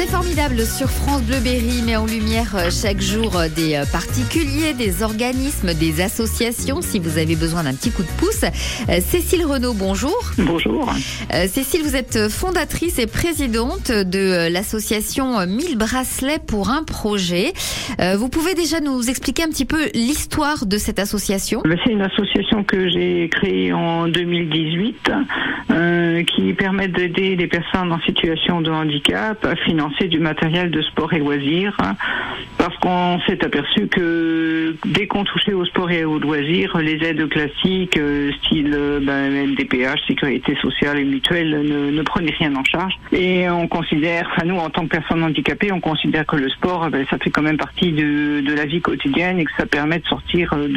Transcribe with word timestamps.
C'est 0.00 0.06
formidable 0.06 0.64
sur 0.64 0.88
France 0.88 1.22
Bleu 1.24 1.40
Berry 1.44 1.82
met 1.84 1.94
en 1.94 2.06
lumière 2.06 2.56
euh, 2.56 2.70
chaque 2.70 3.02
jour 3.02 3.36
euh, 3.36 3.48
des 3.54 3.74
euh, 3.74 3.84
particuliers, 3.84 4.72
des 4.72 5.02
organismes, 5.02 5.74
des 5.74 6.00
associations. 6.00 6.80
Si 6.80 6.98
vous 6.98 7.18
avez 7.18 7.36
besoin 7.36 7.64
d'un 7.64 7.74
petit 7.74 7.90
coup 7.90 8.02
de 8.02 8.08
pouce, 8.18 8.46
Cécile 9.00 9.44
Renaud, 9.44 9.74
bonjour. 9.74 10.16
Bonjour. 10.38 10.90
Cécile, 11.48 11.82
vous 11.82 11.96
êtes 11.96 12.30
fondatrice 12.30 12.98
et 12.98 13.06
présidente 13.06 13.92
de 13.92 14.50
l'association 14.50 15.46
1000 15.46 15.76
bracelets 15.76 16.38
pour 16.38 16.70
un 16.70 16.82
projet. 16.82 17.52
Vous 18.16 18.30
pouvez 18.30 18.54
déjà 18.54 18.80
nous 18.80 19.10
expliquer 19.10 19.42
un 19.42 19.48
petit 19.48 19.66
peu 19.66 19.90
l'histoire 19.94 20.64
de 20.64 20.78
cette 20.78 20.98
association? 20.98 21.62
C'est 21.84 21.92
une 21.92 22.00
association 22.02 22.64
que 22.64 22.88
j'ai 22.88 23.28
créée 23.28 23.72
en 23.74 24.08
2018 24.08 25.10
qui 26.34 26.52
permet 26.54 26.88
d'aider 26.88 27.36
les 27.36 27.46
personnes 27.46 27.92
en 27.92 28.00
situation 28.00 28.60
de 28.60 28.70
handicap 28.70 29.44
à 29.44 29.56
financer 29.56 29.89
du 30.08 30.18
matériel 30.18 30.70
de 30.70 30.82
sport 30.82 31.12
et 31.12 31.18
loisirs, 31.18 31.76
hein, 31.80 31.94
parce 32.58 32.76
qu'on 32.78 33.20
s'est 33.26 33.44
aperçu 33.44 33.86
que 33.88 34.74
dès 34.84 35.06
qu'on 35.06 35.24
touchait 35.24 35.52
au 35.52 35.64
sport 35.64 35.90
et 35.90 36.04
aux 36.04 36.18
loisirs, 36.18 36.76
les 36.78 37.02
aides 37.06 37.28
classiques, 37.28 37.96
euh, 37.96 38.30
style 38.42 38.72
euh, 38.74 39.00
ben, 39.02 39.30
MDPH, 39.48 40.06
sécurité 40.06 40.56
sociale 40.60 40.98
et 40.98 41.04
mutuelle, 41.04 41.50
ne, 41.50 41.90
ne, 41.90 42.02
prenaient 42.02 42.34
rien 42.38 42.54
en 42.54 42.64
charge. 42.64 42.94
Et 43.12 43.48
on 43.50 43.68
considère, 43.68 44.30
enfin 44.32 44.46
nous 44.46 44.56
en 44.56 44.70
tant 44.70 44.82
que 44.82 44.88
personnes 44.88 45.22
handicapées, 45.22 45.72
on 45.72 45.80
considère 45.80 46.26
que 46.26 46.36
le 46.36 46.48
sport, 46.48 46.88
ben, 46.90 47.04
ça 47.10 47.18
fait 47.18 47.30
quand 47.30 47.42
même 47.42 47.56
partie 47.58 47.92
de, 47.92 48.40
de, 48.40 48.54
la 48.54 48.64
vie 48.64 48.80
quotidienne 48.80 49.38
et 49.38 49.44
que 49.44 49.52
ça 49.56 49.66
permet 49.66 49.98
de 49.98 50.06
sortir 50.06 50.54
de, 50.56 50.68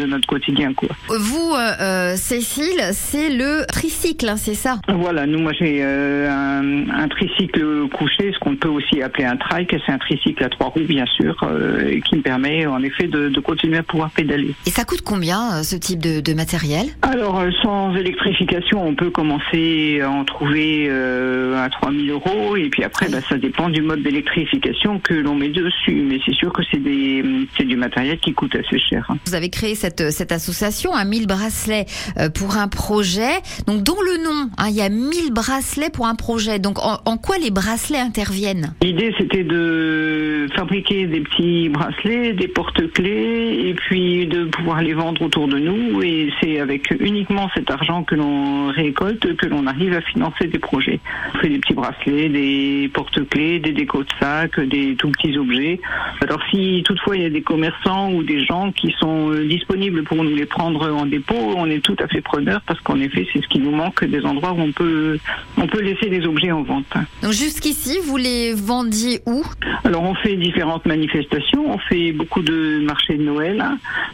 de 0.00 0.06
notre 0.06 0.26
quotidien. 0.26 0.72
Quoi. 0.74 0.88
Vous, 1.08 1.54
euh, 1.54 2.16
Cécile, 2.16 2.80
c'est 2.92 3.30
le 3.30 3.66
tricycle, 3.66 4.28
hein, 4.28 4.36
c'est 4.36 4.54
ça? 4.54 4.80
Voilà, 4.88 5.26
nous, 5.26 5.38
moi 5.38 5.52
j'ai 5.52 5.82
un, 5.82 6.88
un, 6.90 7.08
tricycle 7.08 7.88
couché, 7.92 8.32
ce 8.32 8.38
qu'on 8.38 8.51
on 8.52 8.56
peut 8.56 8.68
aussi 8.68 9.02
appeler 9.02 9.24
un 9.24 9.36
trike, 9.36 9.74
c'est 9.86 9.92
un 9.92 9.98
tricycle 9.98 10.44
à 10.44 10.48
trois 10.48 10.68
roues 10.68 10.80
bien 10.86 11.06
sûr, 11.06 11.36
euh, 11.42 11.98
qui 12.00 12.16
me 12.16 12.22
permet 12.22 12.66
en 12.66 12.82
effet 12.82 13.06
de, 13.06 13.40
continuer 13.40 13.78
à 13.78 13.82
pouvoir 13.82 14.10
pédaler. 14.10 14.54
Et 14.66 14.70
ça 14.70 14.84
coûte 14.84 15.02
combien 15.02 15.54
euh, 15.54 15.62
ce 15.62 15.74
type 15.76 16.00
de, 16.00 16.34
matériel? 16.34 16.86
Alors 17.02 17.40
euh, 17.40 17.50
sans 17.62 17.94
électrification, 17.96 18.86
on 18.86 18.94
peut 18.94 19.10
commencer 19.10 20.00
à 20.02 20.10
en 20.10 20.24
trouver 20.24 20.90
à 20.90 21.68
3000 21.70 22.10
euros 22.10 22.56
et 22.56 22.68
puis 22.68 22.84
après 22.84 23.08
bah, 23.08 23.18
ça 23.28 23.36
dépend 23.36 23.68
du 23.68 23.82
mode 23.82 24.02
d'électrification 24.02 24.98
que 24.98 25.14
l'on 25.14 25.34
met 25.34 25.48
dessus. 25.48 26.02
Mais 26.02 26.18
c'est 26.24 26.34
sûr 26.34 26.52
que 26.52 26.62
c'est 26.70 26.78
du 26.78 27.76
matériel 27.76 28.18
qui 28.18 28.32
coûte 28.32 28.54
assez 28.54 28.78
cher. 28.78 29.06
Hein. 29.08 29.18
Vous 29.26 29.34
avez 29.34 29.50
créé 29.50 29.74
cette, 29.74 30.10
cette 30.10 30.32
association, 30.32 30.94
à 30.94 31.04
1000 31.04 31.26
bracelets 31.26 31.86
pour 32.34 32.56
un 32.56 32.68
projet. 32.68 33.40
Donc 33.66 33.82
dont 33.82 34.00
le 34.00 34.22
nom, 34.22 34.50
hein, 34.58 34.66
il 34.68 34.74
y 34.74 34.82
a 34.82 34.88
1000 34.88 35.32
bracelets 35.32 35.90
pour 35.90 36.06
un 36.06 36.14
projet. 36.14 36.58
Donc 36.58 36.78
en 36.82 37.16
quoi 37.16 37.38
les 37.38 37.50
bracelets 37.50 37.98
interviennent? 37.98 38.41
L'idée, 38.82 39.14
c'était 39.18 39.44
de 39.44 40.48
fabriquer 40.54 41.06
des 41.06 41.20
petits 41.20 41.68
bracelets, 41.68 42.32
des 42.32 42.48
porte-clés, 42.48 43.68
et 43.68 43.74
puis 43.74 44.26
de 44.26 44.44
pouvoir 44.44 44.82
les 44.82 44.94
vendre 44.94 45.22
autour 45.22 45.46
de 45.46 45.58
nous. 45.58 46.02
Et 46.02 46.30
c'est 46.40 46.58
avec 46.58 46.92
uniquement 46.98 47.48
cet 47.54 47.70
argent 47.70 48.02
que 48.02 48.14
l'on 48.14 48.68
récolte 48.72 49.36
que 49.36 49.46
l'on 49.46 49.66
arrive 49.66 49.94
à 49.94 50.00
financer 50.00 50.46
des 50.48 50.58
projets. 50.58 50.98
On 51.34 51.38
fait 51.38 51.48
des 51.48 51.58
petits 51.58 51.74
bracelets, 51.74 52.28
des 52.28 52.90
porte-clés, 52.92 53.60
des 53.60 53.72
décos 53.72 54.02
de 54.02 54.10
sacs, 54.18 54.58
des 54.60 54.96
tout 54.96 55.10
petits 55.10 55.36
objets. 55.38 55.80
Alors 56.20 56.40
si 56.50 56.82
toutefois 56.84 57.16
il 57.16 57.22
y 57.22 57.26
a 57.26 57.30
des 57.30 57.42
commerçants 57.42 58.12
ou 58.12 58.22
des 58.22 58.44
gens 58.44 58.72
qui 58.72 58.94
sont 58.98 59.30
euh, 59.30 59.46
disponibles 59.46 60.02
pour 60.02 60.22
nous 60.22 60.34
les 60.34 60.46
prendre 60.46 60.90
en 60.92 61.06
dépôt, 61.06 61.54
on 61.56 61.66
est 61.66 61.80
tout 61.80 61.96
à 62.00 62.08
fait 62.08 62.20
preneur 62.20 62.60
parce 62.66 62.80
qu'en 62.80 62.98
effet, 63.00 63.26
c'est 63.32 63.42
ce 63.42 63.48
qui 63.48 63.58
nous 63.58 63.70
manque, 63.70 64.04
des 64.04 64.24
endroits 64.24 64.52
où 64.52 64.60
on 64.60 64.72
peut, 64.72 65.18
on 65.56 65.66
peut 65.66 65.80
laisser 65.80 66.08
des 66.08 66.26
objets 66.26 66.52
en 66.52 66.62
vente. 66.62 66.86
Donc 67.22 67.32
jusqu'ici, 67.32 67.98
vous 68.04 68.16
les 68.16 68.31
vendiez 68.54 69.20
où? 69.26 69.42
Alors 69.84 70.02
on 70.02 70.14
fait 70.14 70.36
différentes 70.36 70.86
manifestations, 70.86 71.72
on 71.72 71.78
fait 71.78 72.12
beaucoup 72.12 72.42
de 72.42 72.80
marchés 72.84 73.16
de 73.16 73.22
Noël. 73.22 73.62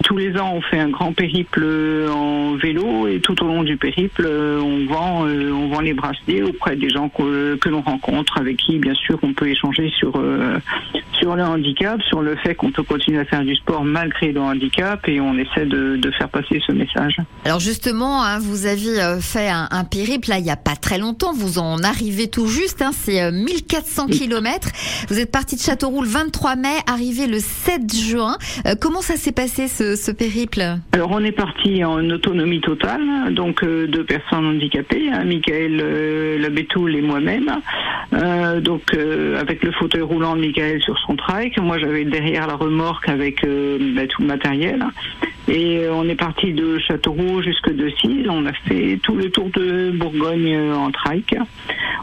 Tous 0.05 0.17
les 0.17 0.37
ans 0.39 0.53
on 0.55 0.61
fait 0.63 0.79
un 0.79 0.89
grand 0.89 1.13
périple 1.13 1.65
en 2.11 2.55
vélo 2.57 3.07
et 3.07 3.21
tout 3.21 3.43
au 3.43 3.47
long 3.47 3.63
du 3.63 3.77
périple 3.77 4.27
on 4.27 4.87
vend, 4.87 5.27
euh, 5.27 5.51
on 5.53 5.69
vend 5.69 5.81
les 5.81 5.95
bracelets 5.95 6.43
auprès 6.43 6.77
des 6.77 6.89
gens 6.89 7.09
que, 7.09 7.57
que 7.57 7.69
l'on 7.69 7.83
rencontre, 7.83 8.39
avec 8.39 8.57
qui 8.57 8.79
bien 8.79 8.95
sûr 8.95 9.19
on 9.23 9.33
peut 9.33 9.49
échanger 9.49 9.91
sur, 9.97 10.13
euh, 10.17 10.59
sur 11.19 11.37
le 11.37 11.43
handicap, 11.43 12.01
sur 12.03 12.23
le 12.23 12.37
fait 12.37 12.55
qu'on 12.55 12.71
peut 12.71 12.83
continuer 12.83 13.21
à 13.21 13.25
faire 13.25 13.43
du 13.43 13.55
sport 13.57 13.85
malgré 13.85 14.33
le 14.33 14.41
handicap 14.41 15.07
et 15.09 15.21
on 15.21 15.37
essaie 15.37 15.67
de, 15.67 15.97
de 15.97 16.11
faire 16.13 16.29
passer 16.29 16.61
ce 16.67 16.73
message. 16.73 17.17
Alors 17.45 17.61
justement, 17.61 18.23
hein, 18.23 18.39
vous 18.39 18.67
aviez 18.67 19.01
euh, 19.01 19.21
fait 19.21 19.49
un, 19.49 19.69
un, 19.71 19.85
périple 19.85 20.29
là 20.29 20.39
il 20.39 20.45
n'y 20.45 20.51
a 20.51 20.57
pas 20.57 20.77
très 20.77 20.99
longtemps, 20.99 21.33
vous 21.33 21.59
en 21.59 21.83
arrivez 21.83 22.29
tout 22.29 22.47
juste, 22.47 22.83
hein, 22.83 22.91
c'est 22.93 23.31
1400 23.31 24.07
km. 24.07 24.69
Vous 25.09 25.19
êtes 25.19 25.31
parti 25.31 25.57
de 25.57 25.61
Châteauroux 25.61 26.03
le 26.03 26.09
23 26.09 26.57
mai, 26.57 26.69
arrivé 26.87 27.27
le 27.27 27.39
7 27.39 27.93
juin. 27.95 28.37
Euh, 28.67 28.75
comment 28.81 29.01
ça 29.01 29.17
s'est 29.17 29.33
passé 29.33 29.69
ce, 29.69 29.97
ce, 29.97 30.11
périple? 30.11 30.63
Alors 30.93 31.11
on 31.11 31.23
est 31.25 31.33
parti 31.33 31.85
en 31.85 32.09
autonomie 32.11 32.61
totale, 32.61 33.33
donc 33.35 33.63
euh, 33.63 33.87
deux 33.87 34.05
personnes 34.05 34.47
handicapées, 34.47 35.09
hein, 35.13 35.25
Michael 35.25 35.81
euh, 35.81 36.39
Labetoul 36.39 36.97
et 36.97 37.03
moi-même. 37.03 37.51
Euh, 38.15 38.61
donc 38.61 38.83
avec 39.39 39.63
le 39.63 39.73
fauteuil 39.73 40.03
roulant 40.03 40.35
de 40.35 40.41
Michael 40.41 40.81
sur 40.83 40.99
son 41.01 41.08
trike, 41.17 41.59
moi 41.59 41.79
j'avais 41.79 42.05
derrière 42.05 42.47
la 42.47 42.55
remorque 42.55 43.09
avec 43.09 43.43
bah, 43.43 44.07
tout 44.07 44.23
le 44.23 44.27
matériel. 44.27 44.85
Et 45.49 45.89
on 45.91 46.05
est 46.09 46.15
parti 46.15 46.53
de 46.53 46.79
Châteauroux 46.79 47.43
jusque 47.43 47.73
de 47.73 47.91
Cise. 48.01 48.27
On 48.29 48.47
a 48.47 48.53
fait 48.53 48.99
tout 49.03 49.15
le 49.15 49.31
tour 49.31 49.49
de 49.55 49.91
Bourgogne 49.93 50.57
en 50.73 50.91
trike. 50.91 51.35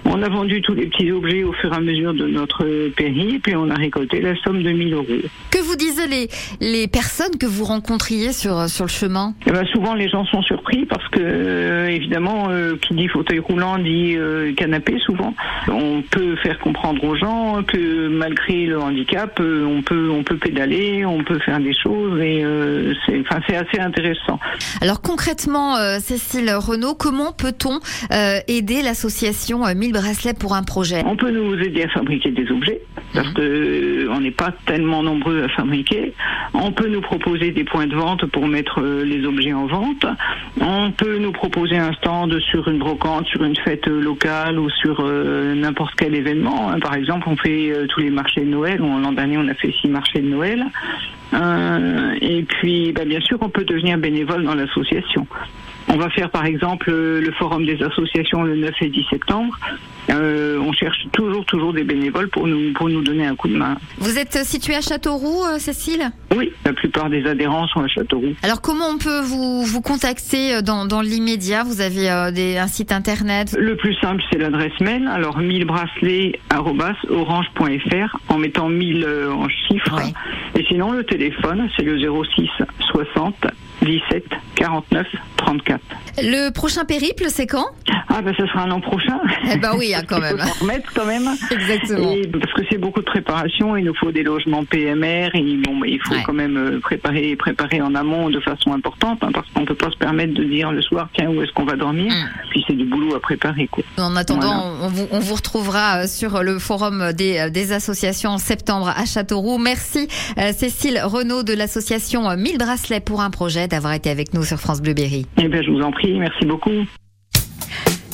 On 0.05 0.21
a 0.21 0.29
vendu 0.29 0.61
tous 0.61 0.73
les 0.73 0.85
petits 0.85 1.11
objets 1.11 1.43
au 1.43 1.51
fur 1.53 1.73
et 1.73 1.75
à 1.75 1.79
mesure 1.79 2.13
de 2.13 2.27
notre 2.27 2.89
périple 2.89 3.49
et 3.49 3.55
on 3.55 3.69
a 3.69 3.75
récolté 3.75 4.21
la 4.21 4.35
somme 4.43 4.61
de 4.61 4.71
1000 4.71 4.93
euros. 4.93 5.05
Que 5.51 5.57
vous 5.59 5.75
disaient 5.75 6.07
les, 6.07 6.27
les 6.61 6.87
personnes 6.87 7.37
que 7.39 7.45
vous 7.45 7.65
rencontriez 7.65 8.31
sur, 8.31 8.69
sur 8.69 8.85
le 8.85 8.89
chemin? 8.89 9.33
Eh 9.47 9.51
ben 9.51 9.65
Souvent, 9.65 9.93
les 9.93 10.07
gens 10.07 10.25
sont 10.25 10.41
surpris 10.43 10.85
parce 10.85 11.05
que, 11.09 11.19
euh, 11.19 11.87
évidemment, 11.87 12.47
euh, 12.49 12.75
qui 12.81 12.93
dit 12.93 13.07
fauteuil 13.07 13.39
roulant 13.39 13.77
dit 13.77 14.15
euh, 14.15 14.53
canapé 14.53 14.97
souvent. 14.99 15.33
On 15.67 16.01
peut 16.01 16.35
faire 16.37 16.59
comprendre 16.59 17.03
aux 17.03 17.15
gens 17.15 17.63
que 17.63 18.07
malgré 18.07 18.67
le 18.67 18.79
handicap, 18.79 19.39
on, 19.41 19.81
peut, 19.81 20.09
on 20.11 20.23
peut 20.23 20.37
pédaler, 20.37 21.05
on 21.05 21.23
peut 21.23 21.39
faire 21.39 21.59
des 21.59 21.73
choses 21.73 22.21
et 22.21 22.45
c'est 23.05 23.23
enfin, 23.37 23.61
assez 23.61 23.79
intéressant. 23.79 24.39
Alors 24.81 25.01
concrètement, 25.01 25.75
Cécile 25.99 26.51
Renaud, 26.53 26.95
comment 26.95 27.31
peut-on 27.31 27.79
aider 28.47 28.81
l'association 28.81 29.63
1000 29.73 29.93
bracelets 29.93 30.33
pour 30.33 30.55
un 30.55 30.63
projet? 30.63 31.03
On 31.05 31.15
peut 31.15 31.31
nous 31.31 31.55
aider 31.55 31.83
à 31.83 31.89
fabriquer 31.89 32.31
des 32.31 32.49
objets 32.51 32.81
parce 33.15 33.29
qu'on 33.33 33.41
euh, 33.41 34.19
n'est 34.19 34.31
pas 34.31 34.53
tellement 34.65 35.01
nombreux 35.01 35.43
à 35.43 35.47
fabriquer. 35.49 36.13
On 36.53 36.71
peut 36.71 36.87
nous 36.87 37.01
proposer 37.01 37.51
des 37.51 37.63
points 37.63 37.87
de 37.87 37.95
vente 37.95 38.25
pour 38.27 38.47
mettre 38.47 38.81
euh, 38.81 39.03
les 39.03 39.25
objets 39.25 39.53
en 39.53 39.65
vente. 39.67 40.05
On 40.59 40.91
peut 40.91 41.17
nous 41.17 41.31
proposer 41.31 41.77
un 41.77 41.93
stand 41.93 42.37
sur 42.39 42.67
une 42.67 42.79
brocante, 42.79 43.25
sur 43.27 43.43
une 43.43 43.55
fête 43.55 43.87
locale 43.87 44.59
ou 44.59 44.69
sur 44.69 44.97
euh, 44.99 45.55
n'importe 45.55 45.93
quel 45.97 46.13
événement. 46.13 46.77
Par 46.81 46.95
exemple, 46.95 47.27
on 47.29 47.37
fait 47.37 47.73
tous 47.89 48.01
les 48.01 48.09
marchés 48.09 48.41
de 48.41 48.49
Noël. 48.49 48.79
L'an 48.79 49.11
dernier, 49.11 49.37
on 49.37 49.47
a 49.47 49.53
fait 49.53 49.73
six 49.81 49.87
marchés 49.87 50.19
de 50.19 50.27
Noël. 50.27 50.65
Et 52.21 52.43
puis, 52.43 52.91
bah, 52.91 53.05
bien 53.05 53.19
sûr, 53.21 53.37
on 53.41 53.49
peut 53.49 53.65
devenir 53.65 53.97
bénévole 53.97 54.43
dans 54.43 54.55
l'association. 54.55 55.27
On 55.87 55.97
va 55.97 56.09
faire 56.09 56.29
par 56.29 56.45
exemple 56.45 56.91
le 56.91 57.31
forum 57.33 57.65
des 57.65 57.81
associations 57.81 58.43
le 58.43 58.55
9 58.55 58.71
et 58.81 58.89
10 58.89 59.05
septembre. 59.09 59.57
Euh, 60.09 60.59
on 60.59 60.71
cherche 60.71 61.07
toujours, 61.11 61.45
toujours 61.45 61.73
des 61.73 61.83
bénévoles 61.83 62.29
pour 62.29 62.47
nous, 62.47 62.73
pour 62.73 62.89
nous 62.89 63.01
donner 63.01 63.25
un 63.25 63.35
coup 63.35 63.47
de 63.47 63.55
main. 63.55 63.75
Vous 63.97 64.19
êtes 64.19 64.37
situé 64.45 64.75
à 64.75 64.81
Châteauroux, 64.81 65.43
euh, 65.43 65.57
Cécile? 65.57 66.11
Oui, 66.35 66.51
la 66.63 66.73
plupart 66.73 67.09
des 67.09 67.25
adhérents 67.25 67.67
sont 67.67 67.81
à 67.81 67.87
Châteauroux. 67.87 68.35
Alors 68.43 68.61
comment 68.61 68.87
on 68.87 68.97
peut 68.97 69.21
vous, 69.21 69.63
vous 69.63 69.81
contacter 69.81 70.55
euh, 70.55 70.61
dans, 70.61 70.85
dans 70.85 71.01
l'immédiat? 71.01 71.63
Vous 71.63 71.81
avez 71.81 72.31
des, 72.33 72.57
un 72.57 72.67
site 72.67 72.91
internet? 72.91 73.55
Le 73.57 73.75
plus 73.75 73.95
simple, 73.95 74.21
c'est 74.31 74.37
l'adresse 74.37 74.79
mail. 74.79 75.07
Alors 75.07 75.39
1000 75.39 75.65
bracelets 75.65 76.39
orange.fr 76.55 78.17
en 78.29 78.37
mettant 78.37 78.69
1000 78.69 79.07
en 79.31 79.49
chiffres. 79.49 79.99
Et 80.57 80.63
sinon, 80.67 80.91
le 80.91 81.03
téléphone, 81.03 81.67
c'est 81.75 81.83
le 81.83 81.97
06 81.99 82.49
60 82.91 83.47
17 83.81 84.25
49 84.55 85.07
34. 85.37 85.74
Le 86.17 86.49
prochain 86.49 86.85
périple, 86.85 87.25
c'est 87.29 87.47
quand? 87.47 87.67
Ah 88.17 88.21
ben 88.21 88.33
ce 88.37 88.47
sera 88.47 88.65
l'an 88.65 88.79
prochain. 88.79 89.19
Eh 89.51 89.57
ben 89.57 89.71
oui, 89.77 89.93
hein, 89.93 90.01
quand 90.07 90.21
même. 90.21 90.37
Il 90.39 90.47
faut 90.47 90.63
remettre 90.63 90.93
quand 90.93 91.05
même. 91.05 91.29
Exactement. 91.51 92.15
parce 92.39 92.53
que 92.53 92.61
c'est 92.69 92.77
beaucoup 92.77 93.01
de 93.01 93.05
préparation, 93.05 93.75
il 93.75 93.83
nous 93.83 93.93
faut 93.93 94.11
des 94.11 94.23
logements 94.23 94.63
PMR 94.63 95.29
et 95.33 95.57
bon, 95.57 95.83
il 95.83 95.99
faut 96.01 96.15
quand 96.25 96.33
même 96.33 96.57
euh, 96.57 96.79
préparer, 96.79 97.35
préparer 97.35 97.81
en 97.81 97.93
amont 97.93 98.29
de 98.29 98.39
façon 98.39 98.71
importante, 98.71 99.19
hein, 99.21 99.31
parce 99.33 99.47
qu'on 99.51 99.65
peut 99.65 99.75
pas 99.75 99.91
se 99.91 99.97
permettre 99.97 100.33
de 100.33 100.45
dire 100.45 100.71
le 100.71 100.81
soir 100.81 101.09
tiens 101.13 101.29
où 101.29 101.41
est-ce 101.41 101.51
qu'on 101.51 101.65
va 101.65 101.75
dormir? 101.75 102.11
Mm. 102.11 102.49
Puis 102.51 102.63
c'est 102.67 102.73
du 102.73 102.85
boulot 102.85 103.15
à 103.15 103.19
préparer 103.19 103.67
quoi. 103.67 103.83
En 103.97 104.15
attendant, 104.15 104.73
on, 104.81 104.87
vous, 104.87 105.07
on, 105.11 105.19
vous, 105.19 105.35
retrouvera 105.35 106.03
euh, 106.03 106.07
sur 106.07 106.41
le 106.41 106.57
forum 106.57 107.11
des, 107.11 107.37
euh, 107.37 107.49
des 107.49 107.73
associations 107.73 108.31
en 108.31 108.37
septembre 108.37 108.93
à 108.95 109.05
Châteauroux. 109.05 109.57
Merci 109.57 110.07
Cécile 110.53 111.01
Renaud 111.03 111.43
de 111.43 111.53
l'association 111.53 112.35
1000 112.35 112.57
bracelets 112.57 113.01
pour 113.01 113.21
un 113.21 113.29
projet 113.29 113.67
d'avoir 113.67 113.93
été 113.93 114.09
avec 114.09 114.33
nous 114.33 114.43
sur 114.43 114.57
France 114.57 114.81
Bleu 114.81 114.93
Berry. 114.93 115.25
Eh 115.37 115.47
bien, 115.47 115.61
je 115.61 115.69
vous 115.69 115.81
en 115.81 115.91
prie, 115.91 116.17
merci 116.17 116.45
beaucoup. 116.45 116.85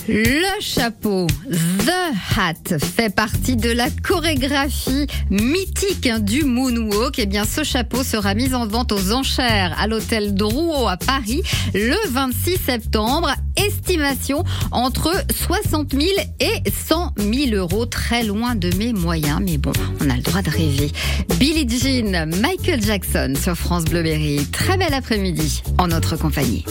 Le 0.07 0.59
chapeau, 0.59 1.27
The 1.85 2.37
Hat, 2.37 2.79
fait 2.79 3.13
partie 3.13 3.55
de 3.55 3.69
la 3.69 3.89
chorégraphie 3.89 5.05
mythique 5.29 6.07
hein, 6.07 6.19
du 6.19 6.43
moonwalk. 6.43 7.19
Et 7.19 7.23
eh 7.23 7.25
bien, 7.27 7.45
ce 7.45 7.63
chapeau 7.63 8.03
sera 8.03 8.33
mis 8.33 8.55
en 8.55 8.65
vente 8.65 8.91
aux 8.91 9.11
enchères 9.11 9.75
à 9.79 9.87
l'hôtel 9.87 10.33
Drouot 10.33 10.87
à 10.87 10.97
Paris 10.97 11.43
le 11.73 11.95
26 12.09 12.57
septembre. 12.57 13.31
Estimation 13.57 14.43
entre 14.71 15.11
60 15.47 15.91
000 15.91 16.03
et 16.39 16.69
100 16.71 17.13
000 17.17 17.55
euros. 17.55 17.85
Très 17.85 18.23
loin 18.23 18.55
de 18.55 18.73
mes 18.77 18.93
moyens, 18.93 19.39
mais 19.41 19.57
bon, 19.57 19.73
on 19.99 20.09
a 20.09 20.15
le 20.15 20.21
droit 20.23 20.41
de 20.41 20.49
rêver. 20.49 20.91
Billie 21.37 21.67
Jean, 21.69 22.27
Michael 22.41 22.81
Jackson 22.81 23.33
sur 23.39 23.55
France 23.55 23.85
Bleuberry. 23.85 24.47
Très 24.51 24.77
bel 24.77 24.93
après-midi 24.93 25.61
en 25.77 25.89
notre 25.89 26.17
compagnie. 26.17 26.65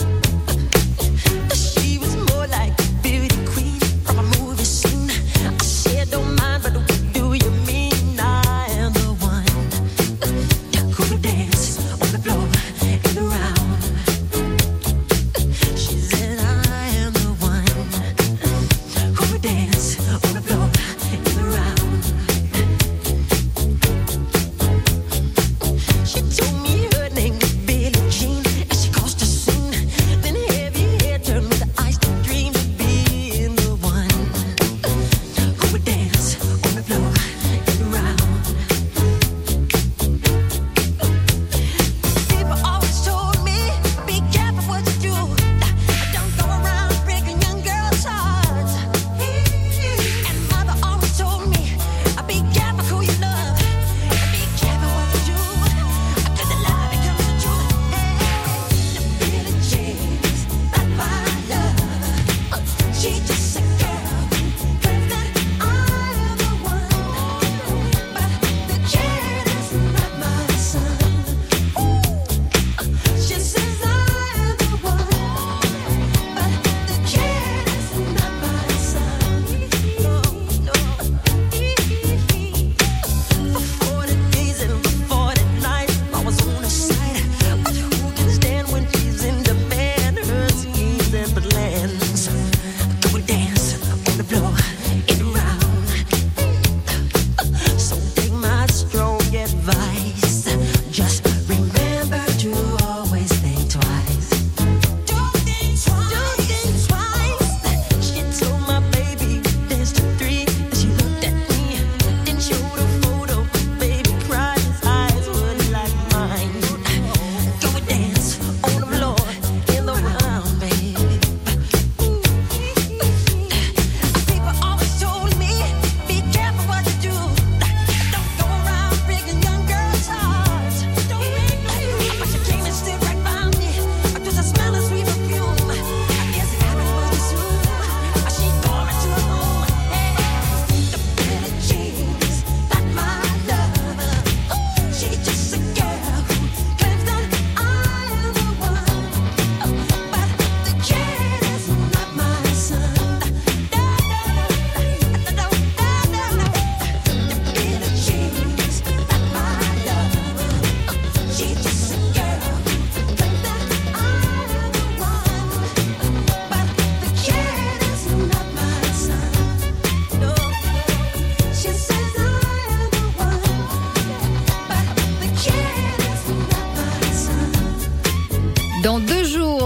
Dans 91.33 91.70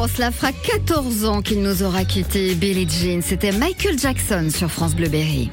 cela 0.08 0.32
fera 0.32 0.52
14 0.52 1.26
ans 1.26 1.42
qu'il 1.42 1.62
nous 1.62 1.84
aura 1.84 2.06
quitté 2.06 2.56
Billie 2.56 2.88
Jean. 2.88 3.22
C'était 3.22 3.52
Michael 3.52 3.98
Jackson 3.98 4.50
sur 4.50 4.70
France 4.70 4.96
Bleu 4.96 5.10
Berry. 5.10 5.50